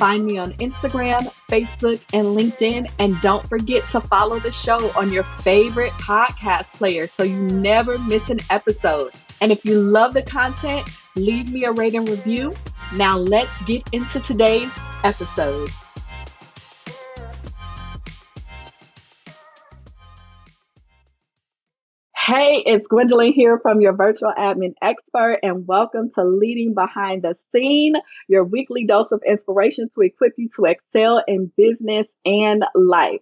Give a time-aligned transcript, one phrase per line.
[0.00, 2.90] Find me on Instagram, Facebook, and LinkedIn.
[2.98, 7.98] And don't forget to follow the show on your favorite podcast player so you never
[7.98, 9.12] miss an episode.
[9.42, 12.56] And if you love the content, leave me a rating review.
[12.96, 14.70] Now let's get into today's
[15.04, 15.68] episode.
[22.32, 27.34] Hey, it's Gwendolyn here from your virtual admin expert, and welcome to Leading Behind the
[27.50, 27.94] Scene,
[28.28, 33.18] your weekly dose of inspiration to equip you to excel in business and life.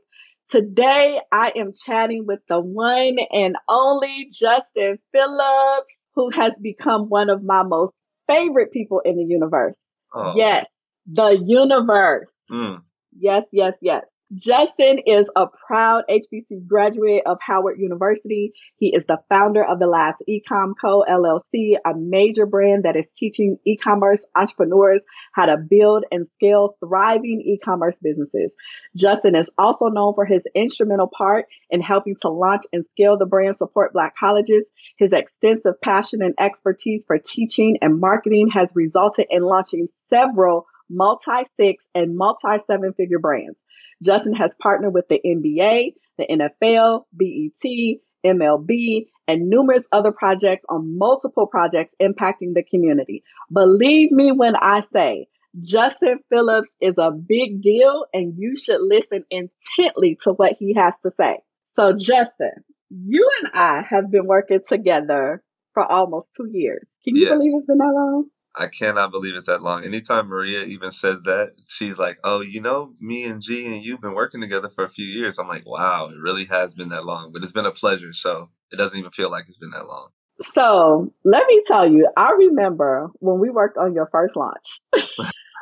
[0.50, 7.30] Today, I am chatting with the one and only Justin Phillips, who has become one
[7.30, 7.94] of my most
[8.28, 9.74] favorite people in the universe.
[10.12, 10.34] Oh.
[10.36, 10.66] Yes,
[11.10, 12.30] the universe.
[12.52, 12.82] Mm.
[13.18, 14.04] Yes, yes, yes.
[14.34, 18.52] Justin is a proud HBC graduate of Howard University.
[18.76, 21.02] He is the founder of the Last Ecom Co.
[21.08, 25.00] LLC, a major brand that is teaching e-commerce entrepreneurs
[25.32, 28.50] how to build and scale thriving e-commerce businesses.
[28.94, 33.24] Justin is also known for his instrumental part in helping to launch and scale the
[33.24, 34.64] brand Support Black Colleges.
[34.98, 41.46] His extensive passion and expertise for teaching and marketing has resulted in launching several multi
[41.58, 43.56] six and multi seven figure brands.
[44.02, 50.96] Justin has partnered with the NBA, the NFL, BET, MLB, and numerous other projects on
[50.98, 53.22] multiple projects impacting the community.
[53.52, 55.26] Believe me when I say
[55.60, 60.94] Justin Phillips is a big deal and you should listen intently to what he has
[61.04, 61.38] to say.
[61.76, 65.42] So, Justin, you and I have been working together
[65.74, 66.86] for almost two years.
[67.04, 67.32] Can you yes.
[67.32, 68.26] believe it's been that long?
[68.56, 69.84] I cannot believe it's that long.
[69.84, 74.00] Anytime Maria even says that, she's like, "Oh, you know, me and G and you've
[74.00, 77.04] been working together for a few years." I'm like, "Wow, it really has been that
[77.04, 79.86] long." But it's been a pleasure, so it doesn't even feel like it's been that
[79.86, 80.08] long.
[80.54, 84.80] So let me tell you, I remember when we worked on your first launch.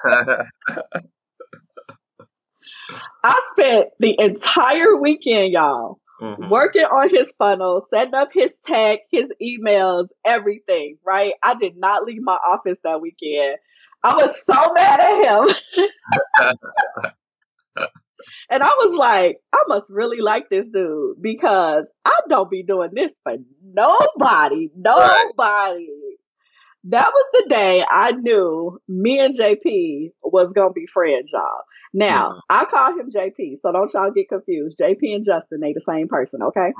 [3.25, 6.49] I spent the entire weekend, y'all, Mm-hmm.
[6.49, 11.35] working on his funnel, setting up his tech, his emails, everything, right?
[11.43, 13.59] I did not leave my office that weekend.
[14.03, 15.25] I was so mad at
[15.77, 15.89] him.
[18.51, 22.91] and I was like, I must really like this dude because I don't be doing
[22.95, 24.71] this for nobody.
[24.75, 25.89] Nobody.
[26.89, 31.63] That was the day I knew me and JP was gonna be friends, y'all.
[31.93, 32.61] Now, yeah.
[32.61, 34.79] I call him JP, so don't y'all get confused.
[34.81, 36.73] JP and Justin, they the same person, okay?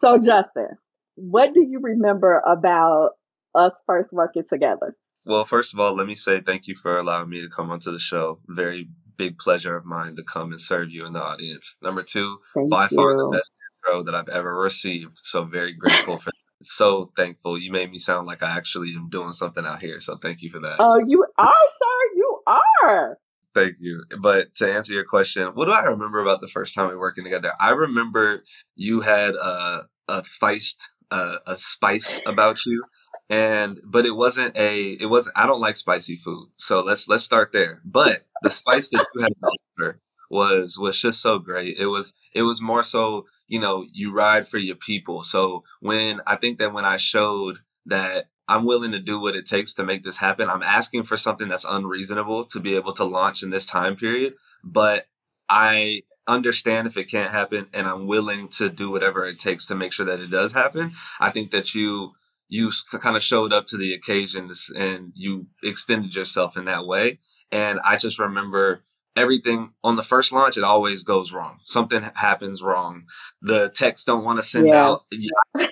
[0.00, 0.68] So, Justin,
[1.14, 3.10] what do you remember about
[3.54, 4.96] us first working together?
[5.24, 7.90] Well, first of all, let me say thank you for allowing me to come onto
[7.90, 8.40] the show.
[8.48, 11.76] Very big pleasure of mine to come and serve you in the audience.
[11.82, 12.96] Number two, thank by you.
[12.96, 13.50] far the best
[13.86, 15.18] intro that I've ever received.
[15.22, 16.30] So very grateful for
[16.62, 17.58] so thankful.
[17.58, 20.00] You made me sound like I actually am doing something out here.
[20.00, 20.76] So thank you for that.
[20.78, 22.16] Oh, you are, sir.
[22.16, 23.18] You are.
[23.54, 24.04] Thank you.
[24.20, 27.00] But to answer your question, what do I remember about the first time we were
[27.00, 27.52] working together?
[27.60, 28.44] I remember
[28.76, 30.78] you had a a feist,
[31.10, 32.82] a, a spice about you,
[33.28, 35.36] and but it wasn't a it wasn't.
[35.38, 37.82] I don't like spicy food, so let's let's start there.
[37.84, 39.94] But the spice that you had
[40.30, 41.78] was was just so great.
[41.78, 45.24] It was it was more so you know you ride for your people.
[45.24, 49.44] So when I think that when I showed that I'm willing to do what it
[49.46, 50.48] takes to make this happen.
[50.48, 54.34] I'm asking for something that's unreasonable to be able to launch in this time period,
[54.64, 55.06] but
[55.50, 59.74] I understand if it can't happen and I'm willing to do whatever it takes to
[59.74, 60.92] make sure that it does happen.
[61.20, 62.12] I think that you
[62.50, 62.70] you
[63.00, 67.18] kind of showed up to the occasion and you extended yourself in that way.
[67.52, 68.82] And I just remember
[69.18, 71.58] everything on the first launch, it always goes wrong.
[71.64, 73.04] Something happens wrong.
[73.42, 74.84] The texts don't want to send yeah.
[74.84, 75.04] out.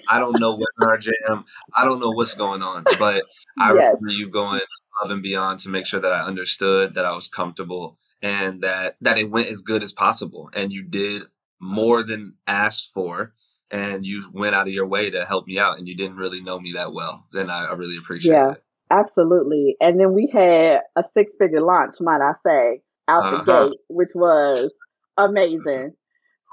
[0.09, 1.45] I don't know what our jam.
[1.75, 2.85] I don't know what's going on.
[2.99, 3.25] But
[3.59, 3.95] I yes.
[3.95, 4.61] remember you going
[5.01, 8.97] above and beyond to make sure that I understood, that I was comfortable, and that
[9.01, 10.51] that it went as good as possible.
[10.55, 11.23] And you did
[11.61, 13.35] more than asked for.
[13.69, 16.41] And you went out of your way to help me out, and you didn't really
[16.41, 17.27] know me that well.
[17.33, 18.53] Then I, I really appreciate yeah.
[18.53, 18.63] it.
[18.93, 19.77] Absolutely.
[19.81, 23.43] And then we had a six figure launch, might I say out uh-huh.
[23.43, 24.73] the gate, which was
[25.17, 25.93] amazing.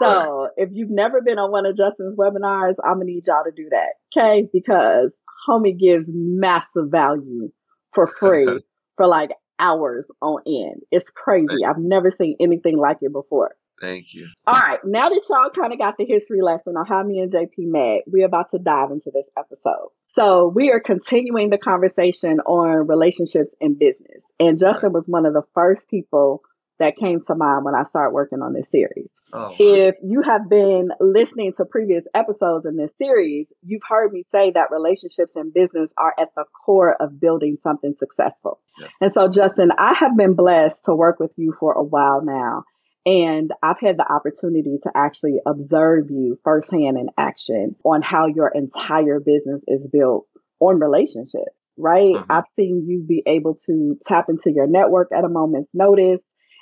[0.02, 3.52] So if you've never been on one of Justin's webinars, I'm gonna need y'all to
[3.56, 4.48] do that, okay?
[4.52, 5.12] Because
[5.48, 7.52] homie gives massive value
[7.94, 8.60] for free
[8.98, 10.82] for like hours on end.
[10.92, 11.64] It's crazy.
[11.68, 13.56] I've never seen anything like it before.
[13.82, 14.30] Thank you.
[14.48, 14.80] All right.
[14.86, 18.02] Now that y'all kind of got the history lesson on how me and JP met,
[18.08, 19.90] we're about to dive into this episode.
[20.08, 24.22] So we are continuing the conversation on relationships in business.
[24.40, 26.44] And Justin was one of the first people
[26.80, 29.10] that came to mind when I started working on this series.
[29.32, 29.56] Oh.
[29.60, 34.52] If you have been listening to previous episodes in this series, you've heard me say
[34.52, 38.60] that relationships in business are at the core of building something successful.
[38.80, 38.88] Yeah.
[39.02, 42.64] And so, Justin, I have been blessed to work with you for a while now.
[43.06, 48.50] And I've had the opportunity to actually observe you firsthand in action on how your
[48.54, 50.26] entire business is built
[50.62, 52.16] on relationships, right?
[52.16, 52.32] Mm-hmm.
[52.32, 56.22] I've seen you be able to tap into your network at a moment's notice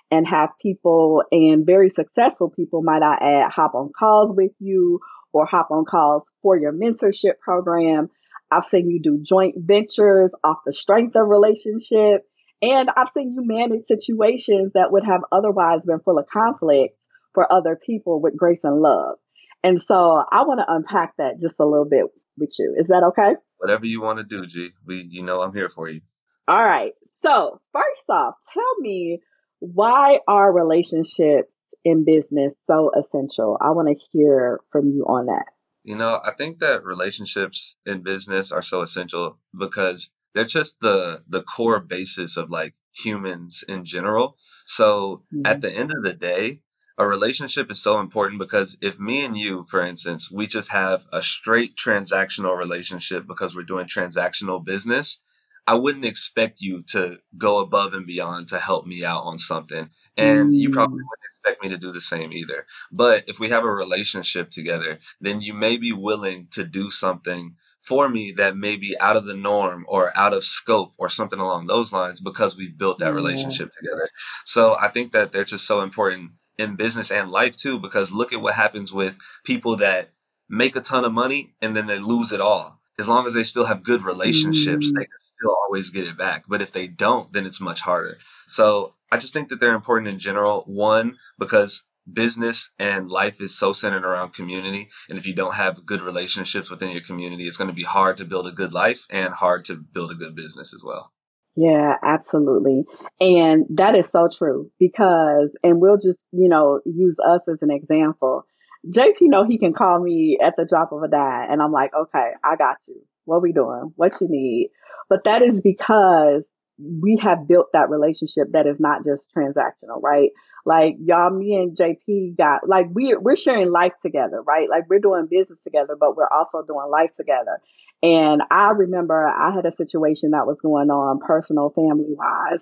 [0.09, 4.99] and have people and very successful people, might I add, hop on calls with you
[5.33, 8.09] or hop on calls for your mentorship program.
[8.51, 12.23] I've seen you do joint ventures off the strength of relationship.
[12.61, 16.95] And I've seen you manage situations that would have otherwise been full of conflict
[17.33, 19.17] for other people with grace and love.
[19.63, 22.05] And so I want to unpack that just a little bit
[22.37, 22.75] with you.
[22.77, 23.35] Is that okay?
[23.57, 24.69] Whatever you want to do, G.
[24.85, 26.01] We you know I'm here for you.
[26.47, 26.93] All right.
[27.23, 29.19] So, first off, tell me
[29.59, 31.51] why are relationships
[31.85, 33.57] in business so essential?
[33.61, 35.45] I want to hear from you on that.
[35.83, 41.23] You know, I think that relationships in business are so essential because they're just the
[41.27, 44.37] the core basis of like humans in general.
[44.65, 45.45] So mm-hmm.
[45.45, 46.61] at the end of the day,
[46.97, 51.05] a relationship is so important because if me and you, for instance, we just have
[51.11, 55.19] a straight transactional relationship because we're doing transactional business,
[55.67, 59.89] I wouldn't expect you to go above and beyond to help me out on something.
[60.17, 60.57] And mm.
[60.57, 61.07] you probably mm.
[61.09, 62.65] wouldn't expect me to do the same either.
[62.91, 67.55] But if we have a relationship together, then you may be willing to do something
[67.81, 71.39] for me that may be out of the norm or out of scope or something
[71.39, 74.07] along those lines because we've built that relationship together.
[74.45, 78.33] So I think that they're just so important in business and life too, because look
[78.33, 80.09] at what happens with people that
[80.47, 82.79] make a ton of money and then they lose it all.
[82.99, 84.95] As long as they still have good relationships, mm.
[84.95, 86.43] they can still always get it back.
[86.47, 88.19] But if they don't, then it's much harder.
[88.47, 90.63] So I just think that they're important in general.
[90.67, 91.83] One, because
[92.13, 94.89] business and life is so centered around community.
[95.09, 98.17] And if you don't have good relationships within your community, it's going to be hard
[98.17, 101.11] to build a good life and hard to build a good business as well.
[101.55, 102.83] Yeah, absolutely.
[103.19, 107.71] And that is so true because, and we'll just, you know, use us as an
[107.71, 108.45] example.
[108.87, 111.91] JP know he can call me at the drop of a dime and I'm like,
[111.93, 113.01] okay, I got you.
[113.25, 113.91] What we doing?
[113.95, 114.69] What you need?
[115.09, 116.43] But that is because
[116.81, 120.31] we have built that relationship that is not just transactional, right?
[120.65, 124.69] Like y'all, me and JP got like we we're sharing life together, right?
[124.69, 127.59] Like we're doing business together, but we're also doing life together.
[128.03, 132.59] And I remember I had a situation that was going on personal, family wise,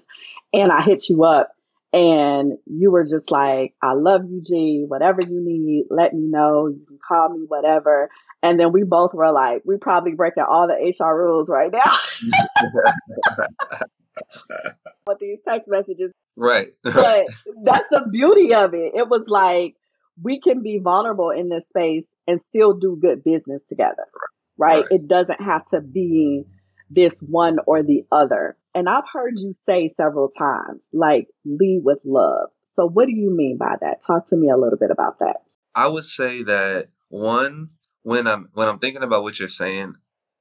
[0.54, 1.52] and I hit you up
[1.92, 4.86] and you were just like, I love you, G.
[4.88, 6.68] Whatever you need, let me know.
[6.68, 8.10] You can call me, whatever.
[8.44, 11.98] And then we both were like, we probably breaking all the HR rules right now.
[15.08, 16.12] with these text messages.
[16.36, 16.68] Right.
[16.84, 17.28] but
[17.64, 18.94] that's the beauty of it.
[18.96, 19.76] It was like
[20.22, 24.06] we can be vulnerable in this space and still do good business together.
[24.58, 24.84] Right?
[24.84, 24.86] right.
[24.92, 26.44] It doesn't have to be
[26.90, 28.58] this one or the other.
[28.76, 32.50] And I've heard you say several times, like, lead with love.
[32.76, 34.06] So, what do you mean by that?
[34.06, 35.38] Talk to me a little bit about that.
[35.76, 37.70] I would say that one,
[38.04, 39.96] when I'm when I'm thinking about what you're saying,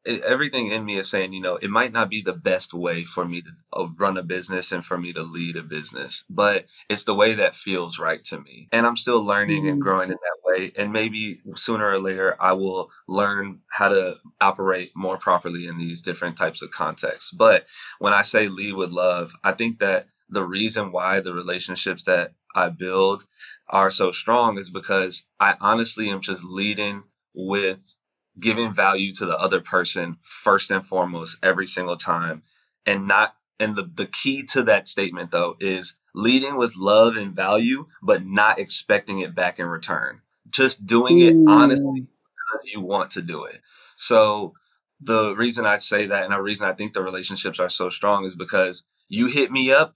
[0.05, 3.05] it, everything in me is saying, you know, it might not be the best way
[3.05, 6.67] for me to uh, run a business and for me to lead a business, but
[6.89, 8.69] it's the way that feels right to me.
[8.73, 9.73] And I'm still learning mm-hmm.
[9.73, 10.73] and growing in that way.
[10.77, 16.03] And maybe sooner or later, I will learn how to operate more properly in these
[16.03, 17.33] different types of contexts.
[17.33, 17.67] But
[17.99, 22.33] when I say lead with love, I think that the reason why the relationships that
[22.55, 23.25] I build
[23.69, 27.03] are so strong is because I honestly am just leading
[27.35, 27.95] with
[28.39, 32.43] giving value to the other person first and foremost every single time.
[32.87, 37.35] And not and the, the key to that statement though is leading with love and
[37.35, 40.21] value but not expecting it back in return.
[40.49, 41.49] Just doing it mm.
[41.49, 43.61] honestly because you want to do it.
[43.97, 44.55] So
[45.01, 48.25] the reason i say that and the reason i think the relationships are so strong
[48.25, 49.95] is because you hit me up.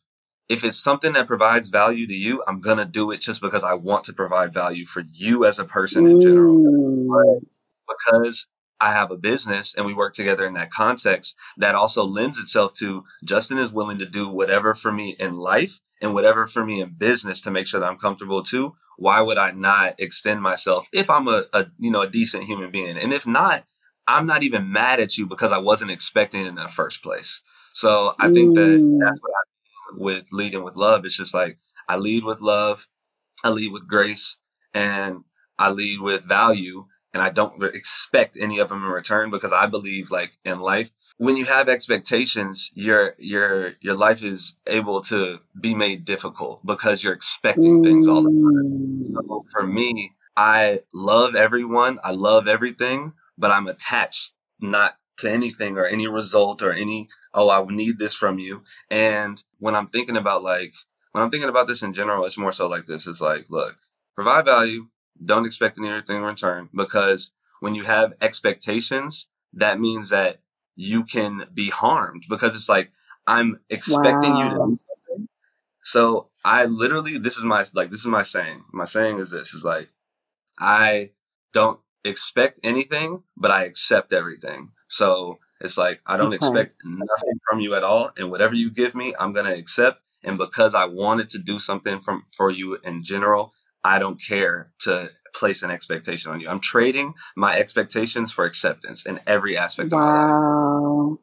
[0.48, 3.74] If it's something that provides value to you i'm gonna do it just because i
[3.74, 6.56] want to provide value for you as a person in general.
[6.56, 7.06] Mm.
[7.08, 7.48] But
[7.88, 8.46] because
[8.80, 12.72] I have a business and we work together in that context, that also lends itself
[12.74, 16.80] to Justin is willing to do whatever for me in life and whatever for me
[16.80, 18.74] in business to make sure that I'm comfortable too.
[18.98, 22.70] Why would I not extend myself if I'm a, a you know a decent human
[22.70, 22.96] being?
[22.98, 23.64] And if not,
[24.06, 27.40] I'm not even mad at you because I wasn't expecting in the first place.
[27.72, 31.04] So I think that that's what I mean with leading with love.
[31.04, 31.58] It's just like
[31.88, 32.86] I lead with love.
[33.44, 34.36] I lead with grace
[34.74, 35.24] and
[35.58, 39.66] I lead with value and I don't expect any of them in return because I
[39.66, 45.38] believe like in life when you have expectations your your your life is able to
[45.60, 49.06] be made difficult because you're expecting things all the time.
[49.12, 55.76] So for me, I love everyone, I love everything, but I'm attached not to anything
[55.76, 58.62] or any result or any oh I need this from you.
[58.90, 60.72] And when I'm thinking about like
[61.12, 63.06] when I'm thinking about this in general, it's more so like this.
[63.06, 63.76] It's like, look,
[64.14, 64.88] provide value,
[65.24, 70.40] don't expect anything in return because when you have expectations, that means that
[70.74, 72.90] you can be harmed because it's like
[73.26, 74.38] I'm expecting wow.
[74.38, 75.28] you to do something.
[75.82, 78.64] so I literally this is my like this is my saying.
[78.72, 79.90] My saying is this is like
[80.58, 81.10] I
[81.52, 84.70] don't expect anything, but I accept everything.
[84.88, 86.36] So it's like I don't okay.
[86.36, 90.00] expect nothing from you at all, and whatever you give me, I'm gonna accept.
[90.24, 93.52] And because I wanted to do something from for you in general,
[93.84, 96.48] I don't care to place an expectation on you.
[96.48, 99.98] I'm trading my expectations for acceptance in every aspect wow.
[99.98, 100.30] of my life.
[100.30, 101.18] Wow.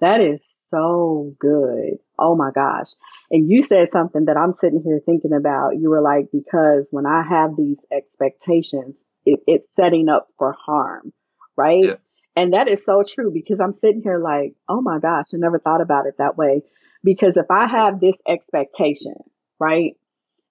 [0.00, 0.40] That is
[0.70, 1.98] so good.
[2.18, 2.88] Oh my gosh.
[3.30, 5.78] And you said something that I'm sitting here thinking about.
[5.78, 11.12] You were like, because when I have these expectations, it, it's setting up for harm,
[11.56, 11.84] right?
[11.84, 11.94] Yeah.
[12.34, 15.58] And that is so true because I'm sitting here like, oh my gosh, I never
[15.58, 16.62] thought about it that way.
[17.04, 19.16] Because if I have this expectation,
[19.58, 19.96] right,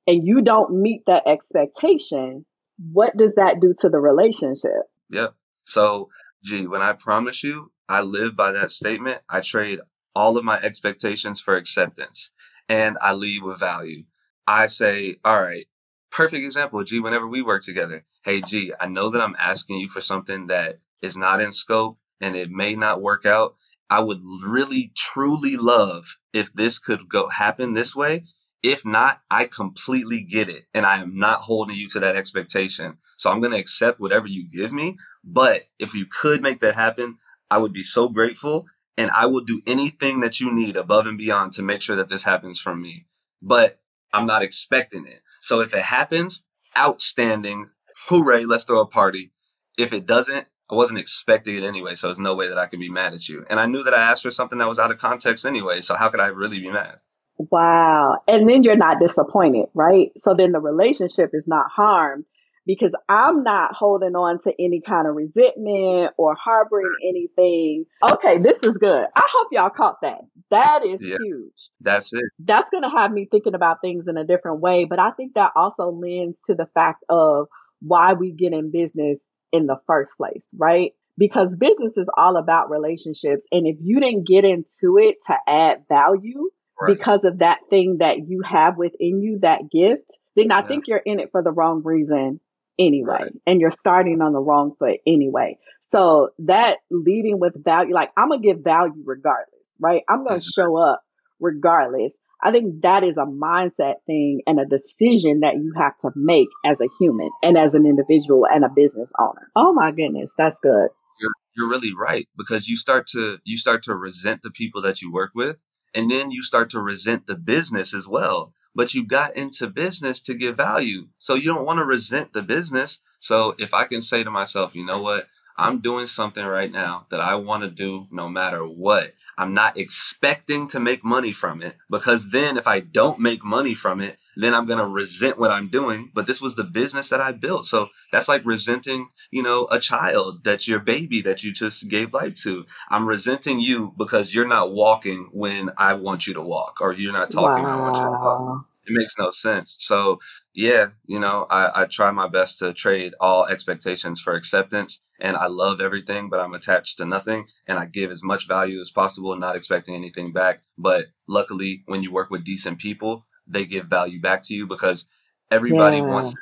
[0.08, 2.46] and you don't meet that expectation,
[2.92, 4.84] what does that do to the relationship?
[5.10, 5.28] Yeah.
[5.66, 6.10] So,
[6.44, 9.20] gee, when I promise you, I live by that statement.
[9.30, 9.80] I trade
[10.16, 12.32] all of my expectations for acceptance
[12.68, 14.04] and I leave with value.
[14.48, 15.68] I say, all right,
[16.12, 18.06] perfect example, G, whenever we work together.
[18.24, 21.98] Hey, G, I know that I'm asking you for something that is not in scope
[22.20, 23.56] and it may not work out.
[23.90, 28.24] I would really truly love if this could go happen this way.
[28.64, 30.66] If not, I completely get it.
[30.74, 32.98] And I am not holding you to that expectation.
[33.18, 34.98] So I'm going to accept whatever you give me.
[35.24, 37.18] But if you could make that happen,
[37.50, 38.68] I would be so grateful.
[38.98, 42.10] And I will do anything that you need above and beyond to make sure that
[42.10, 43.06] this happens from me.
[43.42, 43.80] But
[44.14, 45.22] I'm not expecting it.
[45.40, 46.44] So if it happens,
[46.78, 47.68] outstanding.
[48.08, 49.32] Hooray, let's throw a party.
[49.78, 52.80] If it doesn't, I wasn't expecting it anyway, so there's no way that I could
[52.80, 53.46] be mad at you.
[53.50, 55.96] And I knew that I asked for something that was out of context anyway, so
[55.96, 57.00] how could I really be mad?
[57.38, 58.18] Wow.
[58.28, 60.12] And then you're not disappointed, right?
[60.24, 62.26] So then the relationship is not harmed
[62.66, 67.86] because I'm not holding on to any kind of resentment or harboring anything.
[68.04, 69.06] Okay, this is good.
[69.16, 70.22] I hope y'all caught that.
[70.52, 71.70] That is yeah, huge.
[71.80, 72.24] That's it.
[72.40, 74.86] That's going to have me thinking about things in a different way.
[74.86, 77.48] But I think that also lends to the fact of
[77.82, 79.18] why we get in business
[79.52, 80.92] in the first place, right?
[81.18, 83.42] Because business is all about relationships.
[83.52, 86.50] And if you didn't get into it to add value,
[86.82, 86.98] right.
[86.98, 90.98] because of that thing that you have within you, that gift, then I think you're
[90.98, 92.40] in it for the wrong reason
[92.80, 93.20] anyway.
[93.22, 93.32] Right.
[93.46, 95.58] And you're starting on the wrong foot anyway.
[95.92, 100.04] So that leading with value, like I'm going to give value regardless, right?
[100.10, 101.02] I'm going to show up
[101.40, 102.14] regardless.
[102.44, 106.48] I think that is a mindset thing and a decision that you have to make
[106.66, 109.52] as a human and as an individual and a business owner.
[109.56, 110.90] Oh my goodness, that's good.
[111.20, 115.02] You're you're really right because you start to you start to resent the people that
[115.02, 115.62] you work with
[115.94, 118.54] and then you start to resent the business as well.
[118.74, 121.08] But you got into business to give value.
[121.18, 123.00] So you don't want to resent the business.
[123.20, 125.28] So if I can say to myself, you know what?
[125.58, 129.14] I'm doing something right now that I want to do no matter what.
[129.38, 133.74] I'm not expecting to make money from it because then if I don't make money
[133.74, 136.12] from it, then I'm going to resent what I'm doing.
[136.14, 137.66] But this was the business that I built.
[137.66, 142.14] So that's like resenting, you know, a child that's your baby that you just gave
[142.14, 142.66] life to.
[142.90, 147.14] I'm resenting you because you're not walking when I want you to walk or you're
[147.14, 147.70] not talking wow.
[147.70, 149.76] when I want you to talk it makes no sense.
[149.80, 150.20] So
[150.54, 155.38] yeah, you know, I, I try my best to trade all expectations for acceptance and
[155.38, 158.92] I love everything, but I'm attached to nothing and I give as much value as
[158.92, 160.62] possible, not expecting anything back.
[160.78, 165.08] But luckily when you work with decent people, they give value back to you because
[165.50, 166.04] everybody yeah.
[166.04, 166.34] wants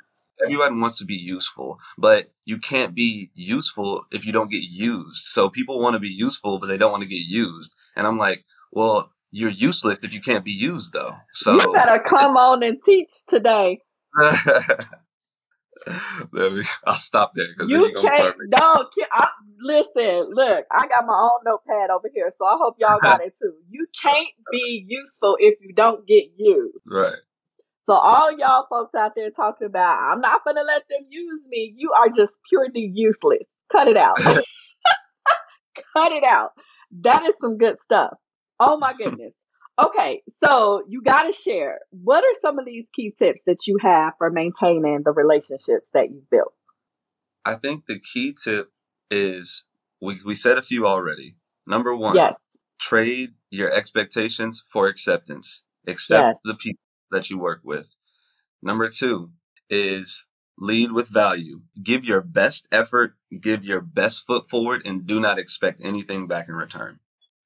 [0.43, 5.23] everyone wants to be useful, but you can't be useful if you don't get used.
[5.25, 7.73] So people want to be useful, but they don't want to get used.
[7.95, 11.15] And I'm like, well, you're useless if you can't be used though.
[11.33, 13.81] So you better come on and teach today.
[16.86, 18.36] I'll stop there because you can't.
[18.48, 19.27] No, I,
[19.62, 20.29] listen.
[20.33, 23.53] Look, I got my own notepad over here, so I hope y'all got it too.
[23.69, 26.77] You can't be useful if you don't get used.
[26.86, 27.17] Right.
[27.88, 31.74] So all y'all folks out there talking about, I'm not gonna let them use me.
[31.75, 33.43] You are just purely useless.
[33.71, 34.17] Cut it out.
[35.95, 36.51] Cut it out.
[37.01, 38.13] That is some good stuff.
[38.59, 39.33] Oh my goodness.
[39.81, 41.79] Okay, so you got to share.
[41.91, 46.09] What are some of these key tips that you have for maintaining the relationships that
[46.12, 46.53] you've built?
[47.45, 48.71] I think the key tip
[49.09, 49.63] is
[50.01, 51.36] we, we said a few already.
[51.65, 52.36] Number one, Yes,
[52.79, 55.63] trade your expectations for acceptance.
[55.88, 56.81] Accept yes, the people
[57.12, 57.95] that you work with.
[58.62, 59.31] Number two
[59.69, 61.62] is lead with value.
[61.81, 66.50] Give your best effort, give your best foot forward, and do not expect anything back
[66.50, 67.00] in return,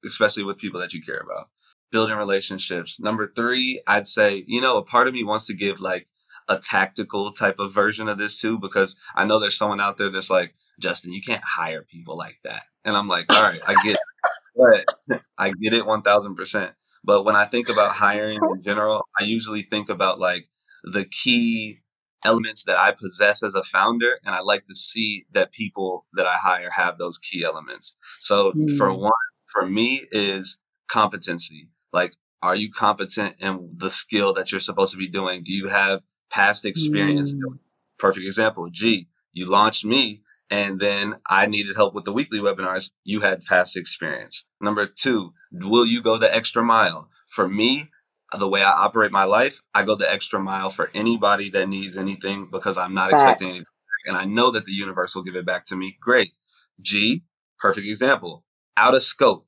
[0.04, 1.48] especially with people that you care about.
[1.90, 3.00] Building relationships.
[3.00, 6.08] Number three, I'd say, you know, a part of me wants to give like
[6.48, 10.10] a tactical type of version of this too, because I know there's someone out there
[10.10, 12.62] that's like, Justin, you can't hire people like that.
[12.84, 14.84] And I'm like, all right, I get it.
[15.08, 16.72] But I get it 1000%.
[17.04, 20.46] But when I think about hiring in general, I usually think about like
[20.84, 21.80] the key
[22.24, 24.18] elements that I possess as a founder.
[24.24, 27.96] And I like to see that people that I hire have those key elements.
[28.20, 29.12] So for mm, one,
[29.46, 31.68] for me is competency.
[31.94, 35.44] Like, are you competent in the skill that you're supposed to be doing?
[35.44, 37.34] Do you have past experience?
[37.34, 37.58] mm,
[37.98, 38.68] Perfect example.
[38.70, 42.90] G, you launched me and then I needed help with the weekly webinars.
[43.04, 44.44] You had past experience.
[44.60, 47.08] Number two, will you go the extra mile?
[47.28, 47.90] For me,
[48.36, 51.96] the way I operate my life, I go the extra mile for anybody that needs
[51.96, 53.22] anything because I'm not facts.
[53.22, 53.66] expecting anything.
[54.06, 55.96] And I know that the universe will give it back to me.
[56.00, 56.32] Great.
[56.80, 57.22] G,
[57.58, 58.44] perfect example.
[58.76, 59.46] Out of scope,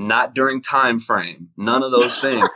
[0.00, 2.48] not during time frame, none of those things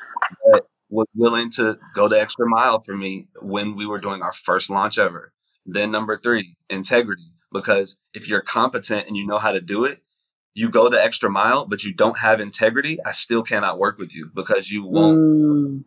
[0.50, 4.32] but was willing to go the extra mile for me when we were doing our
[4.32, 5.32] first launch ever.
[5.66, 7.32] Then number three, integrity.
[7.52, 10.02] Because if you're competent and you know how to do it,
[10.54, 14.14] you go the extra mile, but you don't have integrity, I still cannot work with
[14.14, 15.84] you because you won't Mm,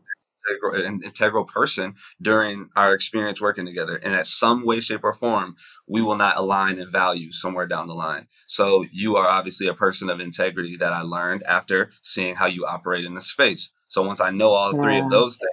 [0.48, 3.98] integral, an integral person during our experience working together.
[3.98, 5.56] And at some way, shape, or form,
[5.88, 8.28] we will not align in value somewhere down the line.
[8.48, 12.66] So you are obviously a person of integrity that I learned after seeing how you
[12.66, 13.72] operate in the space.
[13.88, 15.50] So once I know all three of those things,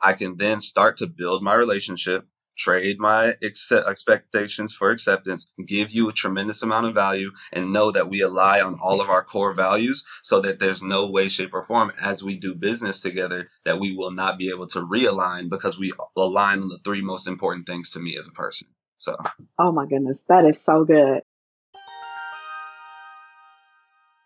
[0.00, 2.26] I can then start to build my relationship,
[2.58, 8.10] trade my expectations for acceptance, give you a tremendous amount of value, and know that
[8.10, 11.62] we ally on all of our core values so that there's no way, shape, or
[11.62, 15.78] form as we do business together that we will not be able to realign because
[15.78, 18.68] we align on the three most important things to me as a person.
[18.98, 19.16] So,
[19.58, 21.22] Oh my goodness, that is so good.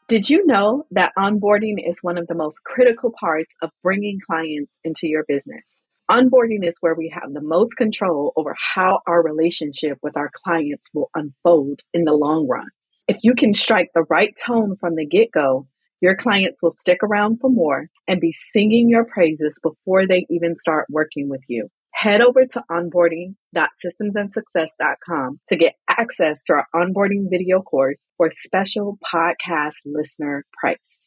[0.09, 4.77] Did you know that onboarding is one of the most critical parts of bringing clients
[4.85, 5.81] into your business?
[6.13, 10.91] Onboarding is where we have the most control over how our relationship with our clients
[10.93, 12.67] will unfold in the long run.
[13.09, 15.69] If you can strike the right tone from the get go,
[16.03, 20.55] your clients will stick around for more and be singing your praises before they even
[20.55, 21.71] start working with you.
[21.95, 29.77] Head over to onboarding.systemsandsuccess.com to get access to our onboarding video course for special podcast
[29.87, 31.01] listener price.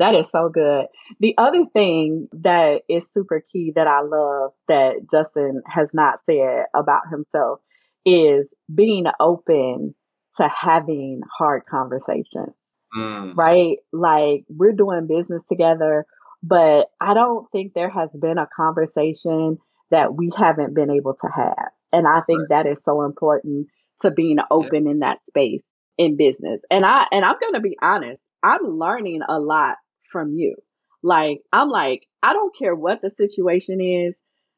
[0.00, 0.86] That is so good.
[1.20, 6.66] The other thing that is super key that I love that Justin has not said
[6.76, 7.60] about himself
[8.06, 9.94] is being open
[10.38, 12.54] to having hard conversations
[12.96, 13.78] mm, right?
[13.92, 16.06] Like we're doing business together,
[16.42, 19.58] but I don't think there has been a conversation
[19.90, 21.70] that we haven't been able to have.
[21.92, 22.24] And I right.
[22.26, 23.68] think that is so important
[24.02, 24.44] to being Yeah.
[24.50, 25.62] open in that space
[25.98, 26.60] in business.
[26.70, 29.76] And I and I'm going to be honest, I'm learning a lot
[30.10, 30.56] from you.
[31.02, 34.14] Like I'm like I don't care what the situation is.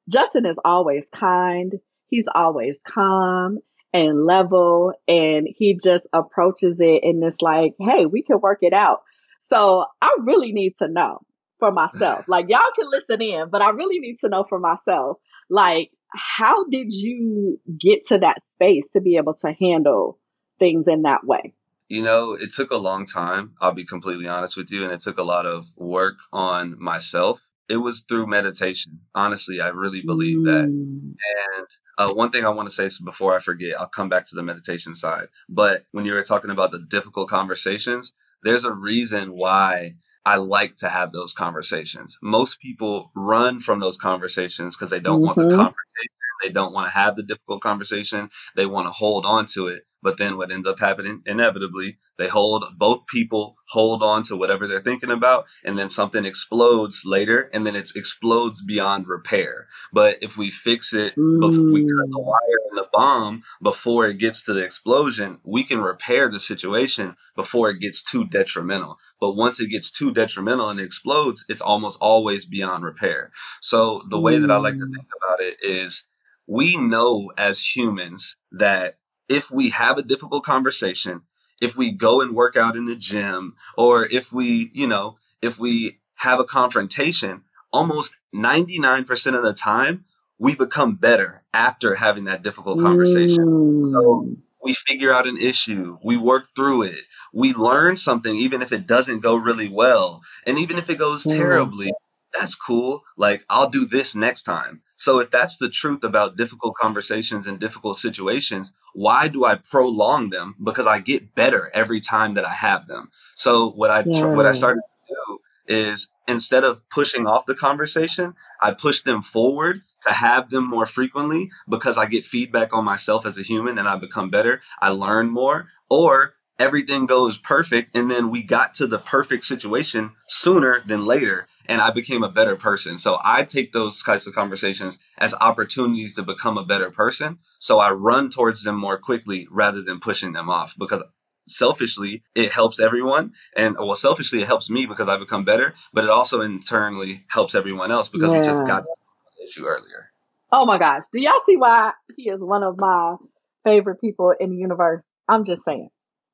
[0.08, 1.74] Justin is always kind.
[2.08, 3.58] He's always calm
[3.92, 8.72] and level and he just approaches it and it's like, hey, we can work it
[8.72, 9.02] out.
[9.50, 11.20] So I really need to know
[11.58, 12.24] for myself.
[12.28, 15.18] Like y'all can listen in, but I really need to know for myself.
[15.48, 20.18] Like, how did you get to that space to be able to handle
[20.58, 21.54] things in that way?
[21.92, 23.52] You know, it took a long time.
[23.61, 24.83] I'll be completely honest with you.
[24.83, 27.46] And it took a lot of work on myself.
[27.68, 29.00] It was through meditation.
[29.14, 30.64] Honestly, I really believe that.
[30.64, 31.12] Mm,
[31.59, 31.66] And
[31.98, 34.35] uh, one thing I want to say so before I forget, I'll come back to
[34.35, 35.28] the meditation side.
[35.50, 40.76] But when you were talking about the difficult conversations, there's a reason why I like
[40.76, 42.16] to have those conversations.
[42.22, 45.57] Most people run from those conversations because they don't want the mm-hmm.
[45.57, 46.21] confrontation.
[46.42, 48.31] They don't want to have the difficult conversation.
[48.57, 49.85] They want to hold on to it.
[50.02, 54.66] But then what ends up happening inevitably, they hold both people hold on to whatever
[54.66, 59.68] they're thinking about, and then something explodes later, and then it explodes beyond repair.
[59.92, 64.07] But if we fix it, bef- we cut the Mm, wire and the bomb before
[64.07, 68.98] it gets to the explosion, we can repair the situation before it gets too detrimental.
[69.20, 73.31] But once it gets too detrimental and it explodes, it's almost always beyond repair.
[73.61, 76.05] So the way that I like to mm, think about it is
[76.46, 81.22] we know as humans that if we have a difficult conversation
[81.62, 85.61] if we go and work out in the gym or if we, you know, if
[85.61, 90.05] we have a confrontation, almost 99% of the time,
[90.38, 93.46] we become better after having that difficult conversation.
[93.46, 93.90] Mm.
[93.92, 98.72] So we figure out an issue, we work through it, we learn something, even if
[98.72, 100.20] it doesn't go really well.
[100.44, 101.31] And even if it goes mm.
[101.31, 101.92] terribly,
[102.35, 103.05] that's cool.
[103.16, 104.83] Like, I'll do this next time.
[105.02, 110.30] So, if that's the truth about difficult conversations and difficult situations, why do I prolong
[110.30, 110.54] them?
[110.62, 113.10] Because I get better every time that I have them.
[113.34, 114.26] So, what I yeah.
[114.26, 119.22] what I started to do is instead of pushing off the conversation, I push them
[119.22, 123.78] forward to have them more frequently because I get feedback on myself as a human
[123.78, 124.60] and I become better.
[124.80, 125.66] I learn more.
[125.90, 131.48] Or everything goes perfect and then we got to the perfect situation sooner than later
[131.66, 132.96] and i became a better person.
[132.96, 137.38] So i take those types of conversations as opportunities to become a better person.
[137.59, 141.03] So i run towards them more quickly rather than pushing them off because
[141.48, 146.05] selfishly it helps everyone and well selfishly it helps me because i become better but
[146.05, 148.38] it also internally helps everyone else because yeah.
[148.38, 150.12] we just got the issue earlier.
[150.53, 151.03] Oh my gosh.
[151.12, 153.16] Do y'all see why he is one of my
[153.64, 155.03] favorite people in the universe?
[155.29, 155.88] I'm just saying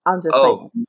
[0.09, 0.87] I'm just oh, saying.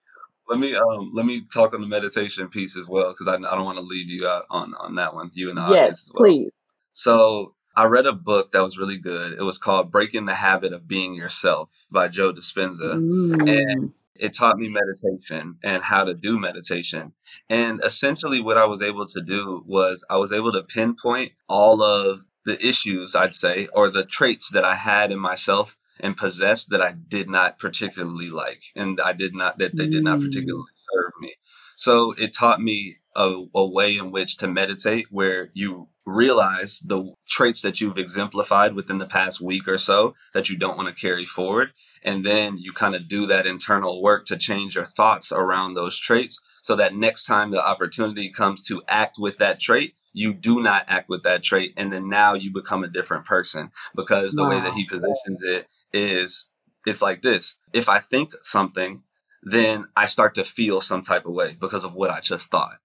[0.48, 3.56] Let me um let me talk on the meditation piece as well because I, I
[3.56, 5.30] don't want to leave you out on on that one.
[5.34, 6.24] You and the yes, well.
[6.24, 6.52] please.
[6.94, 9.34] So I read a book that was really good.
[9.34, 12.96] It was called Breaking the Habit of Being Yourself by Joe Dispenza.
[12.96, 13.48] Mm.
[13.48, 17.14] And it taught me meditation and how to do meditation.
[17.50, 21.82] And essentially, what I was able to do was I was able to pinpoint all
[21.82, 26.70] of the issues, I'd say, or the traits that I had in myself and possessed
[26.70, 30.26] that I did not particularly like, and I did not that they did not mm.
[30.26, 31.34] particularly serve me.
[31.76, 37.14] So it taught me a, a way in which to meditate, where you realize the
[37.28, 41.02] traits that you've exemplified within the past week or so that you don't want to
[41.02, 41.72] carry forward,
[42.04, 45.98] and then you kind of do that internal work to change your thoughts around those
[45.98, 50.62] traits, so that next time the opportunity comes to act with that trait, you do
[50.62, 54.44] not act with that trait and then now you become a different person because the
[54.44, 54.50] wow.
[54.50, 56.48] way that he positions it is
[56.86, 57.58] it's like this.
[57.74, 59.04] If I think something,
[59.44, 62.78] then I start to feel some type of way because of what I just thought.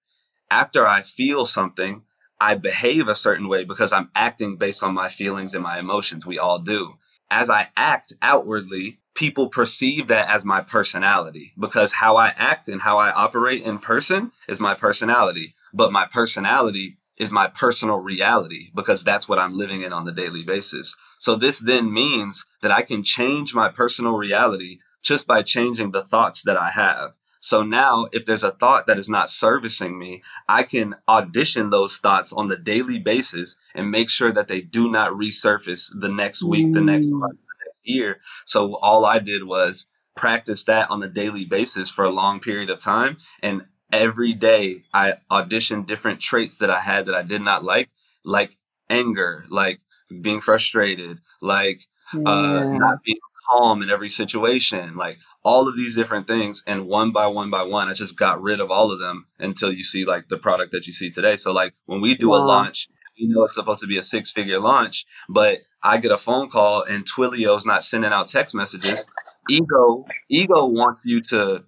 [0.49, 2.03] After I feel something,
[2.39, 6.25] I behave a certain way because I'm acting based on my feelings and my emotions.
[6.25, 6.97] We all do.
[7.31, 12.81] As I act outwardly, people perceive that as my personality because how I act and
[12.81, 15.55] how I operate in person is my personality.
[15.73, 20.11] But my personality is my personal reality because that's what I'm living in on the
[20.11, 20.95] daily basis.
[21.17, 26.03] So this then means that I can change my personal reality just by changing the
[26.03, 27.13] thoughts that I have.
[27.39, 31.97] So now if there's a thought that is not servicing me, I can audition those
[31.97, 36.41] thoughts on the daily basis and make sure that they do not resurface the next
[36.43, 37.19] week, the next mm.
[37.19, 38.19] month, the next year.
[38.45, 42.71] So all I did was practice that on a daily basis for a long period
[42.71, 47.43] of time and every day I auditioned different traits that I had that I did
[47.43, 47.89] not like,
[48.23, 48.53] like
[48.89, 49.81] anger, like
[50.21, 51.81] being frustrated, like
[52.13, 52.29] uh, yeah.
[52.29, 53.17] uh, not being
[53.49, 56.63] calm in every situation, like all of these different things.
[56.65, 59.71] And one by one by one, I just got rid of all of them until
[59.71, 61.37] you see like the product that you see today.
[61.37, 62.37] So like when we do wow.
[62.37, 66.11] a launch, you know it's supposed to be a six figure launch, but I get
[66.11, 69.05] a phone call and Twilio's not sending out text messages.
[69.49, 71.65] Ego, ego wants you to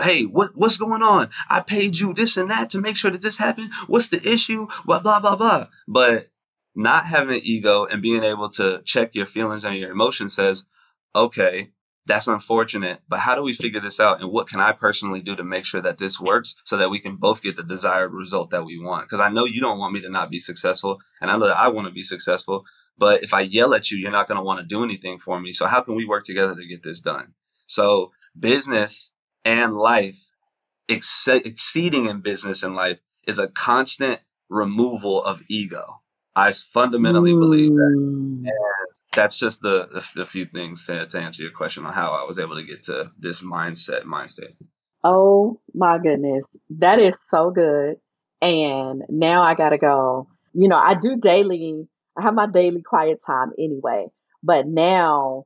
[0.00, 1.28] hey, what what's going on?
[1.48, 3.70] I paid you this and that to make sure that this happened.
[3.86, 4.66] What's the issue?
[4.86, 5.66] Blah blah blah blah.
[5.86, 6.29] But
[6.74, 10.66] not having ego and being able to check your feelings and your emotions says,
[11.14, 11.70] okay,
[12.06, 14.20] that's unfortunate, but how do we figure this out?
[14.20, 16.98] And what can I personally do to make sure that this works so that we
[16.98, 19.04] can both get the desired result that we want?
[19.04, 21.56] Because I know you don't want me to not be successful, and I know that
[21.56, 22.64] I want to be successful.
[22.98, 25.40] But if I yell at you, you're not going to want to do anything for
[25.40, 25.52] me.
[25.52, 27.34] So how can we work together to get this done?
[27.66, 29.12] So business
[29.44, 30.32] and life,
[30.88, 35.99] ex- exceeding in business and life, is a constant removal of ego.
[36.40, 37.40] I fundamentally mm.
[37.40, 37.92] believe that.
[37.96, 38.48] And
[39.12, 42.24] that's just the, the, the few things to, to answer your question on how I
[42.24, 44.56] was able to get to this mindset, mind state.
[45.04, 46.44] Oh my goodness.
[46.78, 47.96] That is so good.
[48.40, 50.28] And now I got to go.
[50.54, 51.86] You know, I do daily,
[52.18, 54.06] I have my daily quiet time anyway,
[54.42, 55.44] but now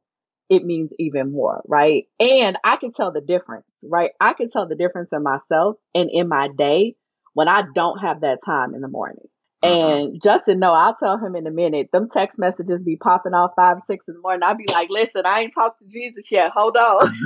[0.48, 2.04] it means even more, right?
[2.20, 4.12] And I can tell the difference, right?
[4.20, 6.94] I can tell the difference in myself and in my day
[7.32, 9.26] when I don't have that time in the morning.
[9.64, 9.86] Uh-huh.
[9.86, 11.88] And Justin, no, I'll tell him in a minute.
[11.92, 14.42] Them text messages be popping off five, six in the morning.
[14.44, 16.50] I'll be like, listen, I ain't talked to Jesus yet.
[16.54, 17.14] Hold on.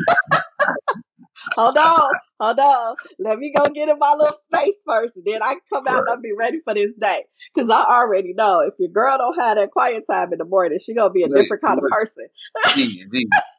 [1.57, 2.97] hold on, hold on.
[3.19, 6.01] Let me go get in my little space first, and then I can come out
[6.01, 7.25] and I'll be ready for this day.
[7.55, 10.79] Because I already know if your girl don't have that quiet time in the morning,
[10.81, 12.29] she gonna be a different kind of person.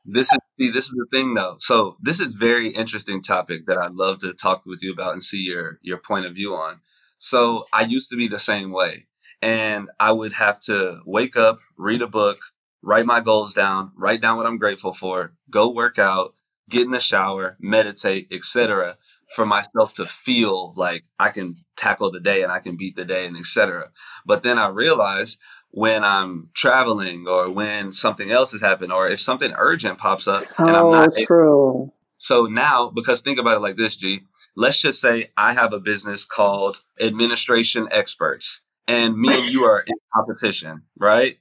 [0.06, 1.58] This is see, this is the thing though.
[1.60, 5.24] So this is very interesting topic that I'd love to talk with you about and
[5.24, 6.82] see your your point of view on.
[7.20, 9.06] So I used to be the same way.
[9.42, 12.40] And I would have to wake up, read a book,
[12.84, 16.34] write my goals down, write down what I'm grateful for, go work out,
[16.70, 18.98] get in the shower, meditate, etc.
[19.36, 23.06] for myself to feel like I can tackle the day and I can beat the
[23.06, 23.92] day and etc.
[24.26, 25.40] But then I realized
[25.72, 30.44] when I'm traveling or when something else has happened or if something urgent pops up
[30.58, 31.94] and I'm not oh, true.
[32.20, 34.22] So now, because think about it like this, G,
[34.56, 39.82] let's just say I have a business called Administration Experts and me and you are
[39.82, 41.38] in competition, right?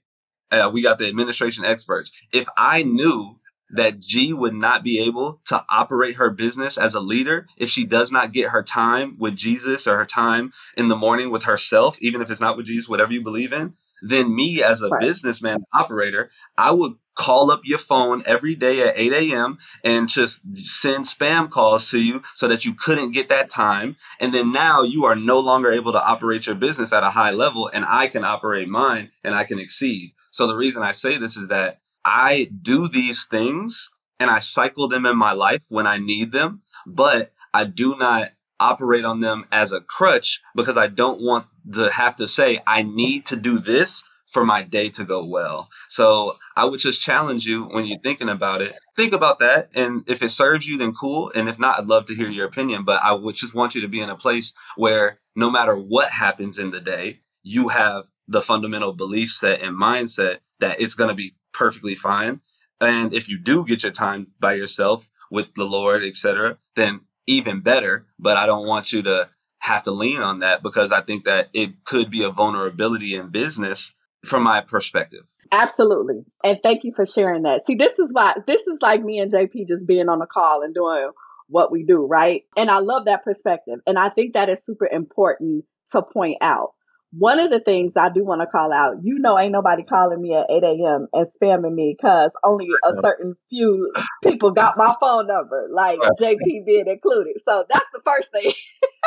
[0.50, 2.12] Uh, we got the administration experts.
[2.30, 3.38] If I knew
[3.70, 7.84] that G would not be able to operate her business as a leader if she
[7.84, 11.98] does not get her time with Jesus or her time in the morning with herself,
[12.00, 15.00] even if it's not with Jesus, whatever you believe in, then me as a right.
[15.00, 19.58] businessman operator, I would call up your phone every day at 8 a.m.
[19.82, 23.96] and just send spam calls to you so that you couldn't get that time.
[24.20, 27.32] And then now you are no longer able to operate your business at a high
[27.32, 30.12] level and I can operate mine and I can exceed.
[30.30, 34.86] So the reason I say this is that I do these things and I cycle
[34.86, 39.44] them in my life when I need them, but I do not operate on them
[39.50, 43.58] as a crutch because I don't want to have to say, I need to do
[43.58, 45.70] this for my day to go well.
[45.88, 49.70] So I would just challenge you when you're thinking about it, think about that.
[49.74, 51.32] And if it serves you, then cool.
[51.34, 52.84] And if not, I'd love to hear your opinion.
[52.84, 56.10] But I would just want you to be in a place where no matter what
[56.10, 61.08] happens in the day, you have the fundamental belief set and mindset that it's going
[61.08, 62.40] to be perfectly fine.
[62.80, 67.60] And if you do get your time by yourself with the Lord, etc., then even
[67.60, 68.06] better.
[68.18, 71.48] But I don't want you to have to lean on that because I think that
[71.52, 73.92] it could be a vulnerability in business
[74.24, 75.24] from my perspective.
[75.50, 76.24] Absolutely.
[76.44, 77.62] And thank you for sharing that.
[77.66, 80.62] See, this is why this is like me and JP just being on a call
[80.62, 81.10] and doing
[81.48, 82.42] what we do, right?
[82.56, 83.80] And I love that perspective.
[83.86, 86.74] And I think that is super important to point out.
[87.10, 90.20] One of the things I do want to call out, you know, ain't nobody calling
[90.20, 91.06] me at 8 a.m.
[91.14, 93.90] and spamming me because only a certain few
[94.22, 97.36] people got my phone number, like JP being included.
[97.48, 98.52] So that's the first thing.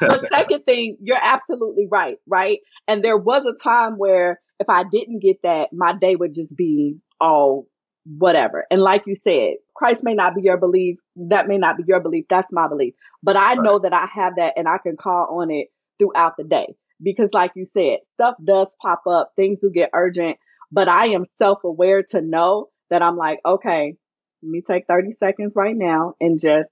[0.00, 2.58] the second thing, you're absolutely right, right?
[2.88, 6.54] And there was a time where if I didn't get that, my day would just
[6.54, 7.66] be all
[8.06, 8.66] whatever.
[8.70, 10.98] And like you said, Christ may not be your belief.
[11.16, 12.26] That may not be your belief.
[12.28, 12.94] That's my belief.
[13.22, 16.44] But I know that I have that and I can call on it throughout the
[16.44, 20.36] day because like you said, stuff does pop up, things do get urgent,
[20.70, 23.96] but I am self-aware to know that I'm like, okay,
[24.42, 26.68] let me take 30 seconds right now and just,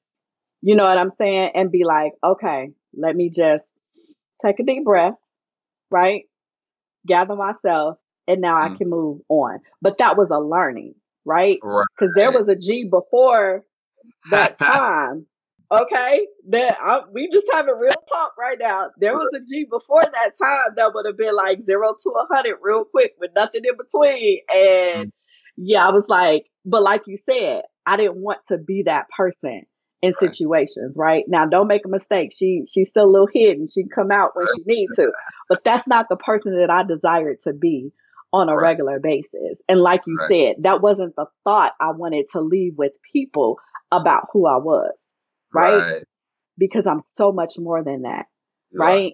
[0.62, 1.50] you know what I'm saying?
[1.54, 3.64] And be like, okay, let me just
[4.44, 5.14] take a deep breath,
[5.90, 6.24] right?
[7.06, 8.78] Gather myself, and now I mm.
[8.78, 9.58] can move on.
[9.80, 10.94] But that was a learning,
[11.24, 11.58] right?
[11.60, 12.10] Because right.
[12.16, 13.64] there was a G before
[14.30, 15.26] that time
[15.72, 16.76] Okay, that
[17.14, 18.90] we just having real talk right now.
[18.98, 22.34] There was a G before that time that would have been like zero to a
[22.34, 24.40] hundred real quick with nothing in between.
[24.54, 25.12] And mm.
[25.56, 29.62] yeah, I was like, but like you said, I didn't want to be that person
[30.02, 30.30] in right.
[30.30, 31.24] situations, right?
[31.28, 32.32] Now don't make a mistake.
[32.36, 33.66] She she's still a little hidden.
[33.72, 35.12] She can come out when she needs to.
[35.48, 37.92] But that's not the person that I desired to be
[38.32, 38.70] on a right.
[38.70, 39.58] regular basis.
[39.68, 40.28] And like you right.
[40.28, 43.58] said, that wasn't the thought I wanted to leave with people
[43.92, 44.92] about who I was
[45.52, 46.02] right?
[46.58, 48.26] Because I'm so much more than that,
[48.72, 48.88] right.
[48.88, 49.12] right?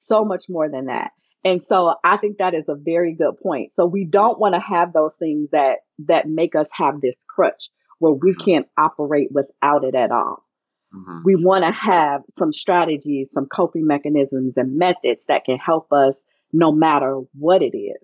[0.00, 1.10] So much more than that.
[1.44, 3.72] And so I think that is a very good point.
[3.74, 7.68] So we don't want to have those things that that make us have this crutch
[8.02, 10.44] where we can't operate without it at all.
[10.92, 11.18] Mm-hmm.
[11.24, 16.16] We want to have some strategies, some coping mechanisms and methods that can help us
[16.52, 18.02] no matter what it is,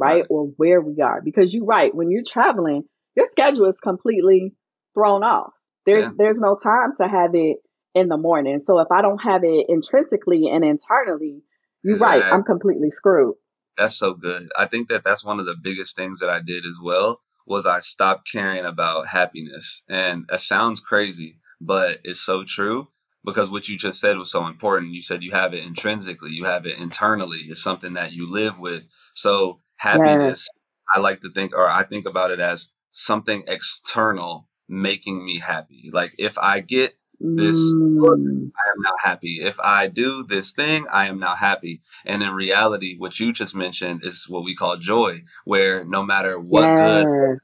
[0.00, 0.14] right?
[0.14, 0.24] right?
[0.28, 1.22] Or where we are.
[1.24, 2.82] Because you're right, when you're traveling,
[3.14, 4.52] your schedule is completely
[4.94, 5.52] thrown off.
[5.86, 6.10] There's yeah.
[6.18, 7.58] there's no time to have it
[7.94, 8.62] in the morning.
[8.66, 11.44] So if I don't have it intrinsically and internally,
[11.84, 12.22] you're exactly.
[12.22, 12.32] right.
[12.32, 13.36] I'm completely screwed.
[13.76, 14.48] That's so good.
[14.58, 17.66] I think that that's one of the biggest things that I did as well was
[17.66, 19.82] I stopped caring about happiness.
[19.88, 22.88] And that sounds crazy, but it's so true
[23.24, 24.92] because what you just said was so important.
[24.92, 27.38] You said you have it intrinsically, you have it internally.
[27.38, 28.84] It's something that you live with.
[29.14, 30.46] So happiness.
[30.92, 35.90] I like to think, or I think about it as something external making me happy.
[35.92, 38.50] Like if I get this book, mm.
[38.54, 39.40] I am now happy.
[39.40, 41.80] If I do this thing, I am now happy.
[42.04, 46.38] And in reality, what you just mentioned is what we call joy, where no matter
[46.38, 47.04] what yes.
[47.04, 47.38] good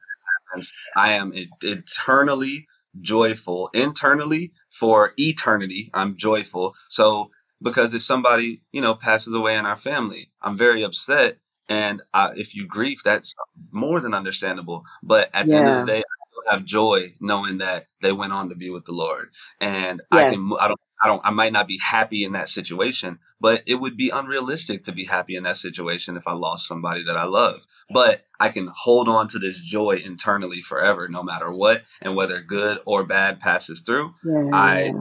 [0.51, 1.33] happens, I am
[1.63, 2.67] eternally
[3.01, 5.91] joyful internally for eternity.
[5.95, 6.75] I'm joyful.
[6.89, 7.31] So
[7.63, 11.39] because if somebody, you know, passes away in our family, I'm very upset.
[11.69, 13.35] And I, if you grieve, that's
[13.73, 14.85] more than understandable.
[15.03, 16.03] But at the end of the day,
[16.49, 19.31] have joy knowing that they went on to be with the Lord.
[19.61, 23.19] And I can, I don't, I don't, I might not be happy in that situation,
[23.41, 27.03] but it would be unrealistic to be happy in that situation if I lost somebody
[27.05, 27.67] that I love.
[27.91, 32.41] But I can hold on to this joy internally forever, no matter what, and whether
[32.41, 34.15] good or bad passes through.
[34.25, 34.51] Yeah.
[34.53, 34.93] I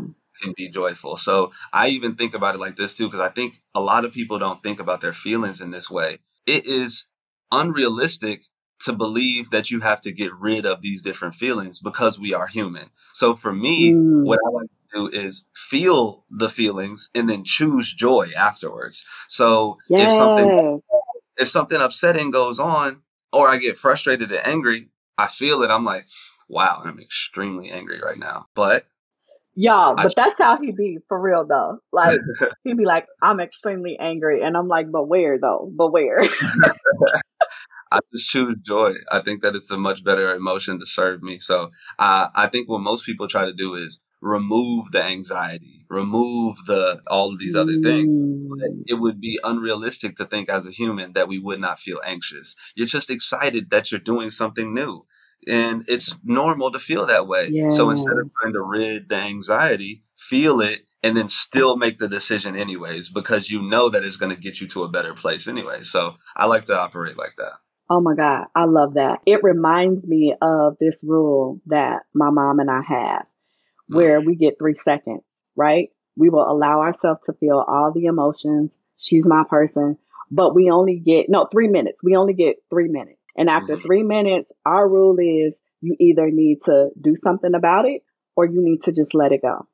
[0.42, 1.18] can be joyful.
[1.18, 4.12] So I even think about it like this too, because I think a lot of
[4.12, 6.18] people don't think about their feelings in this way.
[6.48, 7.06] It is
[7.52, 8.46] unrealistic
[8.86, 12.48] to believe that you have to get rid of these different feelings because we are
[12.48, 12.90] human.
[13.14, 14.26] So for me, mm.
[14.26, 19.06] what I like to do is feel the feelings and then choose joy afterwards.
[19.28, 20.12] So yes.
[20.12, 20.82] if something
[21.38, 25.72] if something upsetting goes on or I get frustrated and angry, I feel it.
[25.72, 26.08] I'm like,
[26.48, 28.48] wow, I'm extremely angry right now.
[28.56, 28.86] But
[29.54, 31.80] Y'all, but that's how he be for real though.
[31.92, 32.18] Like
[32.64, 35.70] he'd be like, I'm extremely angry, and I'm like, but where though?
[35.76, 36.24] But where?
[37.92, 38.96] I just choose joy.
[39.12, 41.38] I think that it's a much better emotion to serve me.
[41.38, 46.58] So uh, I think what most people try to do is remove the anxiety, remove
[46.68, 48.08] the all of these other things.
[48.08, 48.84] Mm.
[48.88, 52.56] It would be unrealistic to think as a human that we would not feel anxious.
[52.76, 55.06] You're just excited that you're doing something new
[55.48, 57.50] and it's normal to feel that way.
[57.50, 57.70] Yeah.
[57.70, 62.08] So instead of trying to rid the anxiety, feel it and then still make the
[62.08, 65.48] decision anyways because you know that it's going to get you to a better place
[65.48, 65.82] anyway.
[65.82, 67.54] So I like to operate like that.
[67.92, 69.20] Oh my God, I love that.
[69.26, 73.26] It reminds me of this rule that my mom and I have
[73.90, 74.28] where mm.
[74.28, 75.24] we get three seconds,
[75.58, 75.90] right?
[76.16, 78.72] We will allow ourselves to feel all the emotions.
[78.96, 79.98] She's my person,
[80.32, 82.02] but we only get, no, three minutes.
[82.02, 83.20] We only get three minutes.
[83.36, 83.86] And after mm-hmm.
[83.86, 88.04] three minutes, our rule is you either need to do something about it
[88.38, 89.68] or you need to just let it go.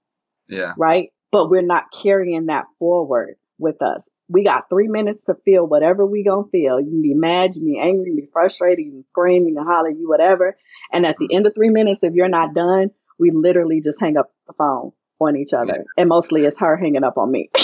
[0.47, 0.73] Yeah.
[0.75, 1.10] Right.
[1.32, 4.01] But we're not carrying that forward with us.
[4.30, 6.80] We got three minutes to feel whatever we gonna feel.
[6.80, 9.48] You can be mad, you can be angry, you can be frustrated, you can scream,
[9.48, 10.58] you can holler, you whatever.
[10.92, 14.18] And at the end of three minutes, if you're not done, we literally just hang
[14.18, 15.86] up the phone on each other.
[15.98, 17.50] And mostly it's her hanging up on me.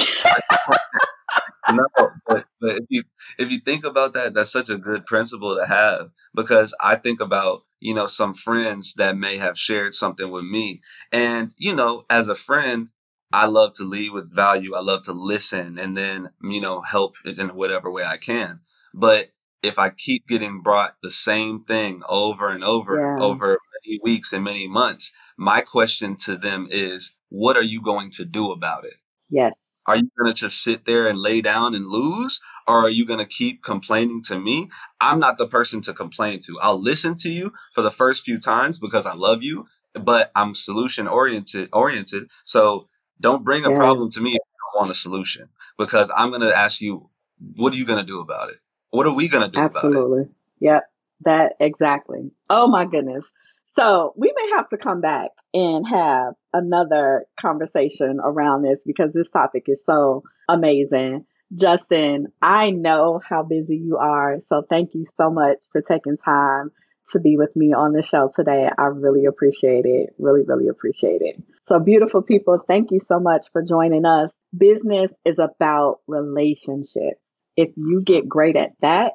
[1.71, 1.86] no,
[2.28, 3.04] but, but if you
[3.38, 7.21] if you think about that, that's such a good principle to have because I think
[7.21, 12.06] about you know some friends that may have shared something with me, and you know
[12.10, 12.89] as a friend,
[13.34, 14.76] I love to lead with value.
[14.76, 18.62] I love to listen and then you know help in whatever way I can.
[18.93, 19.32] But
[19.63, 23.24] if I keep getting brought the same thing over and over yeah.
[23.24, 28.12] over many weeks and many months, my question to them is, what are you going
[28.12, 28.96] to do about it?
[29.30, 29.54] Yes.
[29.88, 32.39] Are you going to just sit there and lay down and lose?
[32.67, 34.69] Or are you going to keep complaining to me?
[35.02, 36.60] I'm not the person to complain to.
[36.62, 40.54] I'll listen to you for the first few times because I love you, but I'm
[40.54, 42.30] solution oriented oriented.
[42.46, 42.88] So
[43.19, 43.76] don't bring a yeah.
[43.76, 47.10] problem to me if you don't want a solution because I'm going to ask you,
[47.56, 48.58] what are you going to do about it?
[48.91, 49.97] What are we going to do Absolutely.
[49.97, 50.02] about it?
[50.02, 50.36] Absolutely.
[50.60, 50.84] Yep.
[51.26, 52.32] That exactly.
[52.49, 53.32] Oh my goodness.
[53.76, 59.28] So we may have to come back and have another conversation around this because this
[59.32, 61.26] topic is so amazing.
[61.56, 64.39] Justin, I know how busy you are.
[64.47, 66.71] So thank you so much for taking time
[67.12, 68.67] to be with me on the show today.
[68.78, 70.15] I really appreciate it.
[70.17, 71.41] Really, really appreciate it.
[71.67, 74.32] So, beautiful people, thank you so much for joining us.
[74.56, 77.19] Business is about relationships.
[77.56, 79.13] If you get great at that,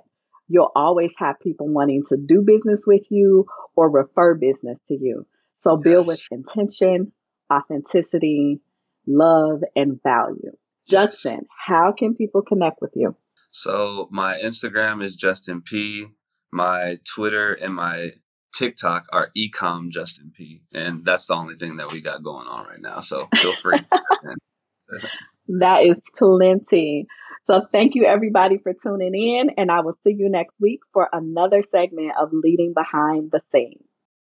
[0.49, 5.27] you'll always have people wanting to do business with you or refer business to you.
[5.63, 7.13] So build with intention,
[7.53, 8.61] authenticity,
[9.07, 10.53] love, and value.
[10.89, 13.15] Justin, how can people connect with you?
[13.51, 16.07] So my Instagram is Justin P.
[16.51, 18.13] My Twitter and my
[18.55, 20.63] TikTok are ecom Justin P.
[20.73, 23.01] And that's the only thing that we got going on right now.
[23.01, 23.81] So feel free.
[25.49, 27.07] that is plenty.
[27.47, 31.09] So thank you everybody for tuning in, and I will see you next week for
[31.15, 33.83] another segment of Leading Behind the Scenes.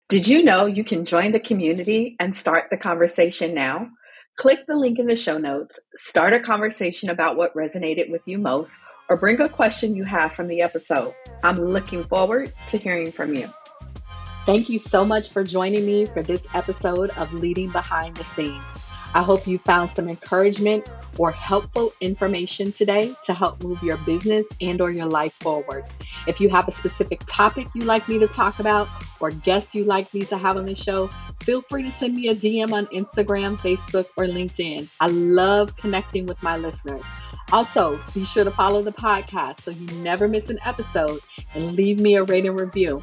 [0.09, 3.91] Did you know you can join the community and start the conversation now?
[4.37, 8.39] Click the link in the show notes, start a conversation about what resonated with you
[8.39, 11.13] most, or bring a question you have from the episode.
[11.43, 13.51] I'm looking forward to hearing from you.
[14.49, 18.65] Thank you so much for joining me for this episode of Leading Behind the Scenes.
[19.13, 20.89] I hope you found some encouragement
[21.19, 25.85] or helpful information today to help move your business and or your life forward.
[26.27, 28.89] If you have a specific topic you'd like me to talk about
[29.21, 31.09] or guests you'd like me to have on the show,
[31.43, 34.89] feel free to send me a DM on Instagram, Facebook, or LinkedIn.
[34.99, 37.05] I love connecting with my listeners.
[37.53, 41.21] Also, be sure to follow the podcast so you never miss an episode
[41.55, 43.03] and leave me a rating review.